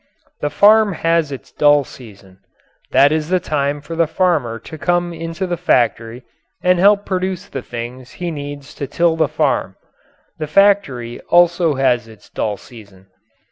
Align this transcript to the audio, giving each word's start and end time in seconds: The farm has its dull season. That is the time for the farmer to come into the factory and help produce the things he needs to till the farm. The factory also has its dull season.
The 0.39 0.49
farm 0.49 0.93
has 0.93 1.31
its 1.31 1.51
dull 1.51 1.83
season. 1.83 2.39
That 2.89 3.11
is 3.11 3.29
the 3.29 3.39
time 3.39 3.81
for 3.81 3.95
the 3.95 4.07
farmer 4.07 4.57
to 4.57 4.77
come 4.79 5.13
into 5.13 5.45
the 5.45 5.57
factory 5.57 6.23
and 6.63 6.79
help 6.79 7.05
produce 7.05 7.47
the 7.47 7.61
things 7.61 8.13
he 8.13 8.31
needs 8.31 8.73
to 8.81 8.87
till 8.87 9.15
the 9.15 9.27
farm. 9.27 9.75
The 10.39 10.47
factory 10.47 11.19
also 11.29 11.75
has 11.75 12.07
its 12.07 12.31
dull 12.31 12.57
season. 12.57 13.11